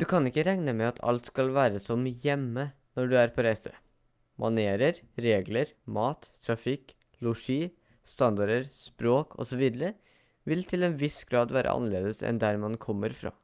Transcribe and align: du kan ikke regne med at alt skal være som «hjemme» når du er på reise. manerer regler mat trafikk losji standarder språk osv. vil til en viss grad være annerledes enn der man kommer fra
du 0.00 0.04
kan 0.10 0.26
ikke 0.28 0.42
regne 0.46 0.72
med 0.76 0.86
at 0.90 1.00
alt 1.10 1.26
skal 1.30 1.50
være 1.58 1.80
som 1.86 2.06
«hjemme» 2.22 2.64
når 3.00 3.10
du 3.10 3.16
er 3.22 3.32
på 3.38 3.42
reise. 3.46 3.72
manerer 4.44 4.96
regler 5.26 5.74
mat 5.98 6.28
trafikk 6.48 6.94
losji 7.28 7.58
standarder 8.14 8.68
språk 8.84 9.36
osv. 9.46 9.64
vil 10.54 10.64
til 10.72 10.86
en 10.88 10.96
viss 11.04 11.20
grad 11.34 11.52
være 11.58 11.76
annerledes 11.80 12.24
enn 12.32 12.40
der 12.46 12.62
man 12.64 12.78
kommer 12.86 13.18
fra 13.24 13.34